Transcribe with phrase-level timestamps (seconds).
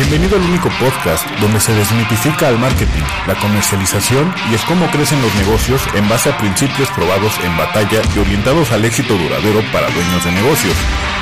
[0.00, 5.20] Bienvenido al único podcast donde se desmitifica el marketing, la comercialización y es cómo crecen
[5.20, 9.90] los negocios en base a principios probados en batalla y orientados al éxito duradero para
[9.90, 10.72] dueños de negocios.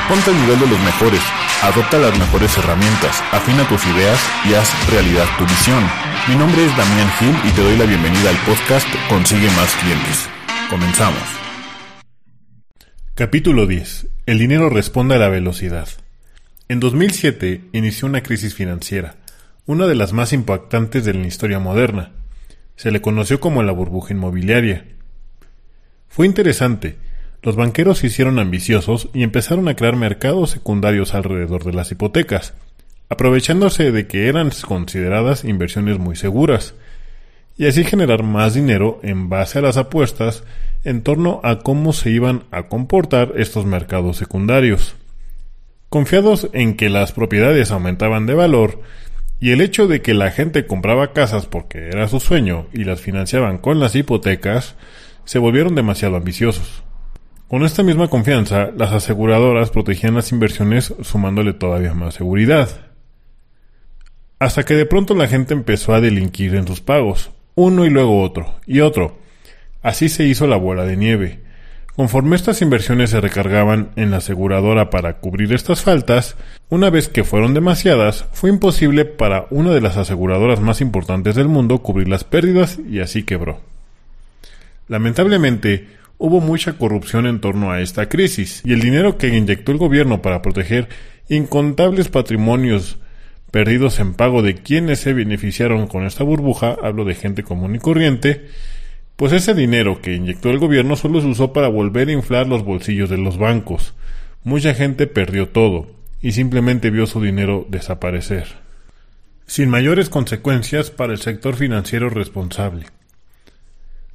[0.09, 1.21] Ponte al nivel de los mejores,
[1.61, 5.83] adopta las mejores herramientas, afina tus ideas y haz realidad tu visión.
[6.29, 10.29] Mi nombre es Damián Gil y te doy la bienvenida al podcast Consigue más clientes.
[10.71, 11.25] Comenzamos.
[13.17, 14.07] Capítulo 10.
[14.27, 15.89] El dinero responde a la velocidad.
[16.71, 19.15] En 2007 inició una crisis financiera,
[19.65, 22.13] una de las más impactantes de la historia moderna.
[22.77, 24.85] Se le conoció como la burbuja inmobiliaria.
[26.09, 26.99] Fue interesante.
[27.41, 32.53] Los banqueros se hicieron ambiciosos y empezaron a crear mercados secundarios alrededor de las hipotecas,
[33.09, 36.75] aprovechándose de que eran consideradas inversiones muy seguras,
[37.57, 40.45] y así generar más dinero en base a las apuestas
[40.85, 44.98] en torno a cómo se iban a comportar estos mercados secundarios.
[45.89, 48.83] Confiados en que las propiedades aumentaban de valor
[49.41, 53.01] y el hecho de que la gente compraba casas porque era su sueño y las
[53.01, 54.75] financiaban con las hipotecas,
[55.25, 56.83] se volvieron demasiado ambiciosos.
[57.49, 62.69] Con esta misma confianza, las aseguradoras protegían las inversiones sumándole todavía más seguridad.
[64.39, 68.23] Hasta que de pronto la gente empezó a delinquir en sus pagos, uno y luego
[68.23, 69.19] otro, y otro.
[69.81, 71.41] Así se hizo la bola de nieve,
[71.99, 76.37] Conforme estas inversiones se recargaban en la aseguradora para cubrir estas faltas,
[76.69, 81.49] una vez que fueron demasiadas, fue imposible para una de las aseguradoras más importantes del
[81.49, 83.61] mundo cubrir las pérdidas y así quebró.
[84.87, 85.89] Lamentablemente,
[86.19, 90.23] hubo mucha corrupción en torno a esta crisis y el dinero que inyectó el gobierno
[90.23, 90.89] para proteger
[91.29, 92.99] incontables patrimonios
[93.51, 97.81] perdidos en pago de quienes se beneficiaron con esta burbuja, hablo de gente común y
[97.81, 98.47] corriente,
[99.19, 102.65] pues ese dinero que inyectó el gobierno solo se usó para volver a inflar los
[102.65, 103.95] bolsillos de los bancos.
[104.45, 105.91] Mucha gente perdió todo
[106.23, 108.47] y simplemente vio su dinero desaparecer.
[109.45, 112.87] Sin mayores consecuencias para el sector financiero responsable.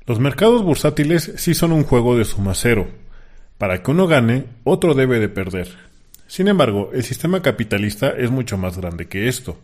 [0.07, 2.87] Los mercados bursátiles sí son un juego de suma cero.
[3.57, 5.67] Para que uno gane, otro debe de perder.
[6.27, 9.59] Sin embargo, el sistema capitalista es mucho más grande que esto.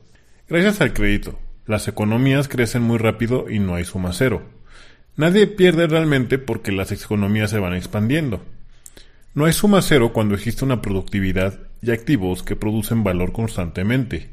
[0.50, 4.59] Gracias al crédito, las economías crecen muy rápido y no hay suma cero.
[5.20, 8.42] Nadie pierde realmente porque las economías se van expandiendo.
[9.34, 14.30] No hay suma cero cuando existe una productividad y activos que producen valor constantemente.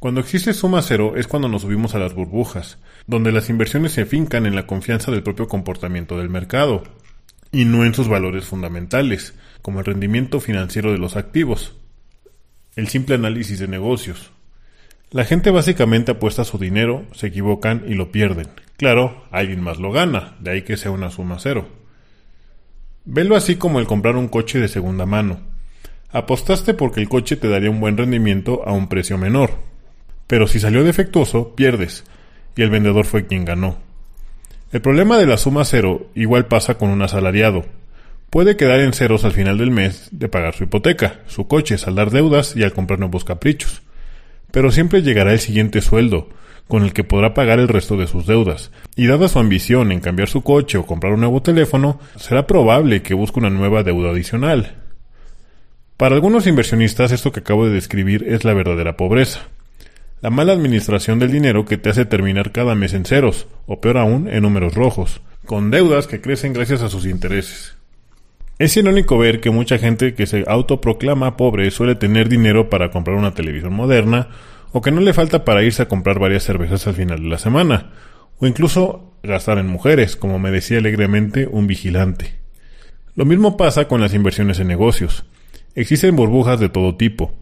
[0.00, 4.06] Cuando existe suma cero es cuando nos subimos a las burbujas, donde las inversiones se
[4.06, 6.82] fincan en la confianza del propio comportamiento del mercado,
[7.52, 11.76] y no en sus valores fundamentales, como el rendimiento financiero de los activos.
[12.74, 14.32] El simple análisis de negocios.
[15.12, 18.48] La gente básicamente apuesta su dinero, se equivocan y lo pierden.
[18.78, 21.66] Claro, alguien más lo gana, de ahí que sea una suma cero.
[23.04, 25.40] Velo así como el comprar un coche de segunda mano.
[26.12, 29.54] Apostaste porque el coche te daría un buen rendimiento a un precio menor.
[30.28, 32.04] Pero si salió defectuoso, pierdes,
[32.54, 33.78] y el vendedor fue quien ganó.
[34.70, 37.66] El problema de la suma cero igual pasa con un asalariado.
[38.30, 42.12] Puede quedar en ceros al final del mes de pagar su hipoteca, su coche, saldar
[42.12, 43.82] deudas y al comprar nuevos caprichos.
[44.52, 46.28] Pero siempre llegará el siguiente sueldo,
[46.68, 48.70] con el que podrá pagar el resto de sus deudas.
[48.94, 53.02] Y dada su ambición en cambiar su coche o comprar un nuevo teléfono, será probable
[53.02, 54.76] que busque una nueva deuda adicional.
[55.96, 59.48] Para algunos inversionistas esto que acabo de describir es la verdadera pobreza.
[60.20, 63.98] La mala administración del dinero que te hace terminar cada mes en ceros, o peor
[63.98, 67.76] aún, en números rojos, con deudas que crecen gracias a sus intereses.
[68.58, 73.16] Es irónico ver que mucha gente que se autoproclama pobre suele tener dinero para comprar
[73.16, 74.28] una televisión moderna
[74.72, 77.38] o que no le falta para irse a comprar varias cervezas al final de la
[77.38, 77.90] semana,
[78.38, 82.34] o incluso gastar en mujeres, como me decía alegremente un vigilante.
[83.14, 85.24] Lo mismo pasa con las inversiones en negocios.
[85.74, 87.34] Existen burbujas de todo tipo.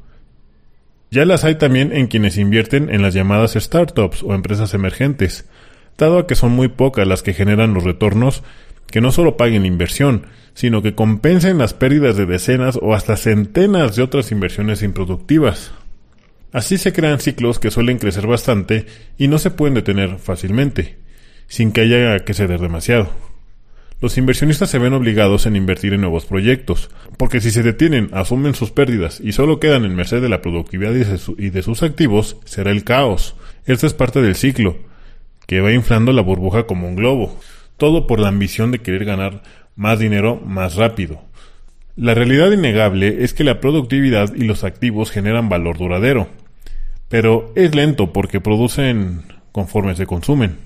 [1.10, 5.46] Ya las hay también en quienes invierten en las llamadas startups o empresas emergentes,
[5.98, 8.42] dado a que son muy pocas las que generan los retornos
[8.90, 13.16] que no solo paguen la inversión, sino que compensen las pérdidas de decenas o hasta
[13.16, 15.72] centenas de otras inversiones improductivas.
[16.52, 18.86] Así se crean ciclos que suelen crecer bastante
[19.18, 20.98] y no se pueden detener fácilmente,
[21.48, 23.10] sin que haya que ceder demasiado.
[24.00, 28.54] Los inversionistas se ven obligados en invertir en nuevos proyectos, porque si se detienen, asumen
[28.54, 32.72] sus pérdidas y solo quedan en merced de la productividad y de sus activos, será
[32.72, 33.36] el caos.
[33.64, 34.76] Esto es parte del ciclo,
[35.46, 37.40] que va inflando la burbuja como un globo,
[37.78, 39.42] todo por la ambición de querer ganar
[39.76, 41.22] más dinero más rápido.
[41.96, 46.28] La realidad innegable es que la productividad y los activos generan valor duradero,
[47.08, 50.58] pero es lento porque producen conforme se consumen.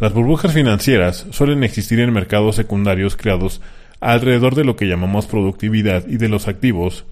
[0.00, 3.60] Las burbujas financieras suelen existir en mercados secundarios creados
[4.00, 7.04] alrededor de lo que llamamos productividad y de los activos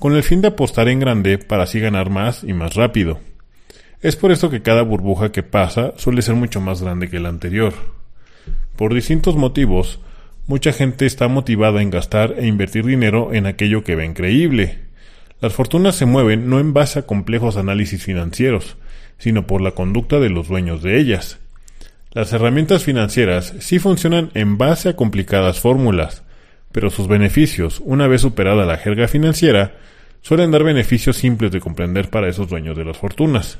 [0.00, 3.20] con el fin de apostar en grande para así ganar más y más rápido.
[4.00, 7.28] Es por esto que cada burbuja que pasa suele ser mucho más grande que la
[7.28, 7.74] anterior.
[8.74, 10.00] Por distintos motivos,
[10.46, 14.80] mucha gente está motivada en gastar e invertir dinero en aquello que ve increíble.
[15.40, 18.76] Las fortunas se mueven no en base a complejos análisis financieros,
[19.18, 21.38] sino por la conducta de los dueños de ellas.
[22.12, 26.22] Las herramientas financieras sí funcionan en base a complicadas fórmulas,
[26.72, 29.74] pero sus beneficios, una vez superada la jerga financiera,
[30.22, 33.58] suelen dar beneficios simples de comprender para esos dueños de las fortunas.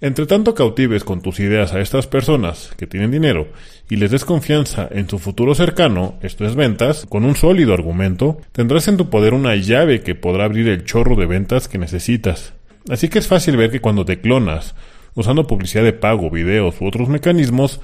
[0.00, 3.48] Entre tanto cautives con tus ideas a estas personas que tienen dinero
[3.90, 8.40] y les des confianza en su futuro cercano, esto es ventas, con un sólido argumento,
[8.52, 12.52] tendrás en tu poder una llave que podrá abrir el chorro de ventas que necesitas.
[12.88, 14.76] Así que es fácil ver que cuando te clonas,
[15.16, 17.80] usando publicidad de pago, videos u otros mecanismos,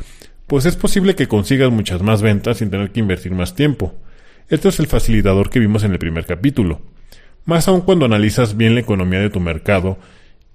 [0.46, 3.92] pues es posible que consigas muchas más ventas sin tener que invertir más tiempo.
[4.48, 6.80] Este es el facilitador que vimos en el primer capítulo.
[7.44, 9.98] Más aún cuando analizas bien la economía de tu mercado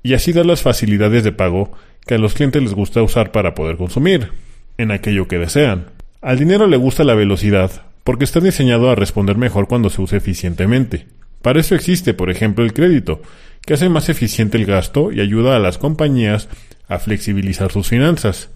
[0.03, 1.71] y así dar las facilidades de pago
[2.05, 4.31] que a los clientes les gusta usar para poder consumir
[4.77, 5.87] en aquello que desean.
[6.21, 10.17] Al dinero le gusta la velocidad porque está diseñado a responder mejor cuando se use
[10.17, 11.05] eficientemente.
[11.41, 13.21] Para eso existe, por ejemplo, el crédito,
[13.65, 16.49] que hace más eficiente el gasto y ayuda a las compañías
[16.87, 18.49] a flexibilizar sus finanzas,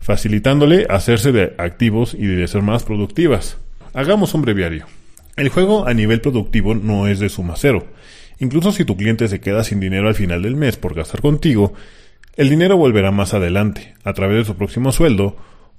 [0.00, 3.58] facilitándole hacerse de activos y de ser más productivas.
[3.92, 4.86] Hagamos un breviario.
[5.36, 7.86] El juego a nivel productivo no es de suma cero.
[8.38, 11.74] Incluso si tu cliente se queda sin dinero al final del mes por gastar contigo,
[12.36, 15.36] el dinero volverá más adelante, a través de su próximo sueldo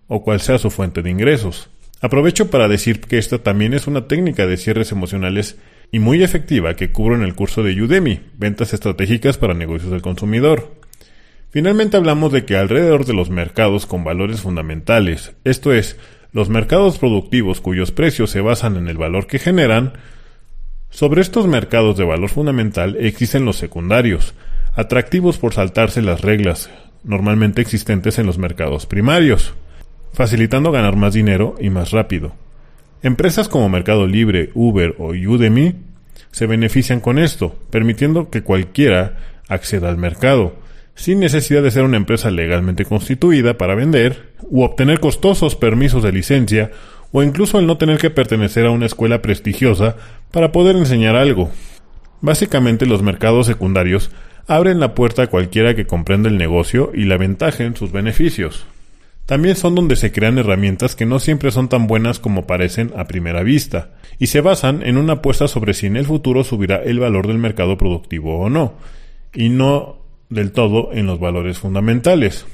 [0.07, 1.69] o cual sea su fuente de ingresos.
[2.01, 5.57] Aprovecho para decir que esta también es una técnica de cierres emocionales
[5.91, 10.01] y muy efectiva que cubro en el curso de Udemy, Ventas Estratégicas para Negocios del
[10.01, 10.75] Consumidor.
[11.49, 15.97] Finalmente hablamos de que alrededor de los mercados con valores fundamentales, esto es,
[16.33, 19.93] los mercados productivos cuyos precios se basan en el valor que generan,
[20.95, 24.33] sobre estos mercados de valor fundamental existen los secundarios,
[24.75, 26.69] atractivos por saltarse las reglas
[27.03, 29.55] normalmente existentes en los mercados primarios,
[30.13, 32.31] facilitando ganar más dinero y más rápido.
[33.03, 35.75] Empresas como Mercado Libre, Uber o Udemy
[36.31, 39.17] se benefician con esto, permitiendo que cualquiera
[39.49, 40.55] acceda al mercado,
[40.95, 46.13] sin necesidad de ser una empresa legalmente constituida para vender, u obtener costosos permisos de
[46.13, 46.71] licencia
[47.17, 49.95] o incluso el no tener que pertenecer a una escuela prestigiosa
[50.31, 51.49] para poder enseñar algo.
[52.19, 54.11] Básicamente los mercados secundarios
[54.47, 58.65] abren la puerta a cualquiera que comprenda el negocio y la ventaja en sus beneficios.
[59.25, 63.05] También son donde se crean herramientas que no siempre son tan buenas como parecen a
[63.05, 66.99] primera vista, y se basan en una apuesta sobre si en el futuro subirá el
[66.99, 68.73] valor del mercado productivo o no,
[69.33, 72.45] y no del todo en los valores fundamentales,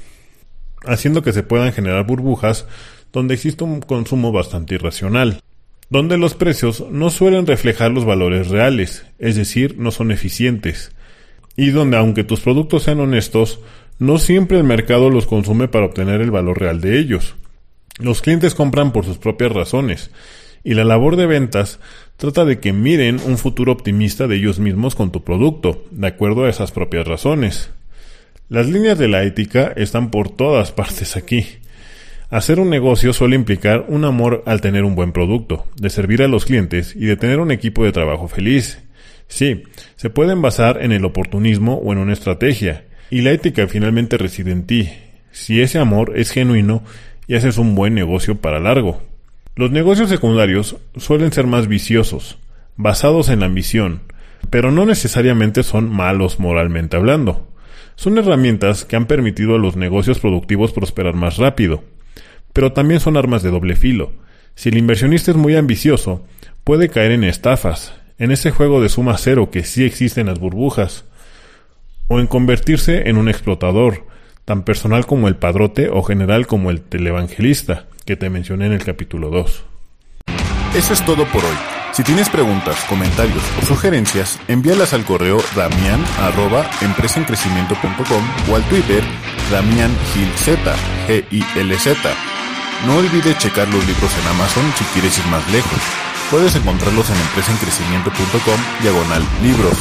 [0.84, 2.68] haciendo que se puedan generar burbujas
[3.12, 5.40] donde existe un consumo bastante irracional,
[5.90, 10.92] donde los precios no suelen reflejar los valores reales, es decir, no son eficientes,
[11.56, 13.60] y donde aunque tus productos sean honestos,
[13.98, 17.34] no siempre el mercado los consume para obtener el valor real de ellos.
[17.98, 20.10] Los clientes compran por sus propias razones,
[20.64, 21.78] y la labor de ventas
[22.16, 26.44] trata de que miren un futuro optimista de ellos mismos con tu producto, de acuerdo
[26.44, 27.70] a esas propias razones.
[28.48, 31.46] Las líneas de la ética están por todas partes aquí.
[32.32, 36.28] Hacer un negocio suele implicar un amor al tener un buen producto, de servir a
[36.28, 38.82] los clientes y de tener un equipo de trabajo feliz.
[39.28, 39.64] Sí,
[39.96, 44.50] se pueden basar en el oportunismo o en una estrategia, y la ética finalmente reside
[44.50, 44.88] en ti,
[45.30, 46.82] si ese amor es genuino
[47.26, 49.02] y haces un buen negocio para largo.
[49.54, 52.38] Los negocios secundarios suelen ser más viciosos,
[52.78, 54.04] basados en la ambición,
[54.48, 57.46] pero no necesariamente son malos moralmente hablando.
[57.94, 61.84] Son herramientas que han permitido a los negocios productivos prosperar más rápido,
[62.52, 64.12] pero también son armas de doble filo.
[64.54, 66.24] Si el inversionista es muy ambicioso,
[66.64, 70.38] puede caer en estafas, en ese juego de suma cero que sí existe en las
[70.38, 71.04] burbujas,
[72.08, 74.06] o en convertirse en un explotador,
[74.44, 78.84] tan personal como el padrote o general como el televangelista, que te mencioné en el
[78.84, 79.64] capítulo 2.
[80.76, 81.56] Eso es todo por hoy.
[81.92, 86.68] Si tienes preguntas, comentarios o sugerencias, envíalas al correo damian arroba
[88.50, 89.02] o al Twitter
[89.50, 90.48] damiangilz,
[91.06, 92.31] G-I-L-Z.
[92.86, 95.78] No olvides checar los libros en Amazon si quieres ir más lejos.
[96.30, 99.76] Puedes encontrarlos en empresaencrecimiento.com diagonal libros.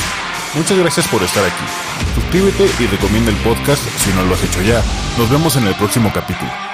[0.53, 1.63] Muchas gracias por estar aquí.
[2.13, 4.83] Suscríbete y recomienda el podcast si no lo has hecho ya.
[5.17, 6.70] Nos vemos en el próximo capítulo.